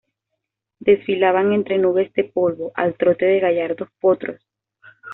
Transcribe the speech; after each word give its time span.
desfilaban 0.79 1.53
entre 1.53 1.77
nubes 1.77 2.11
de 2.13 2.23
polvo, 2.23 2.71
al 2.73 2.95
trote 2.97 3.25
de 3.25 3.39
gallardos 3.39 3.89
potros 3.99 4.41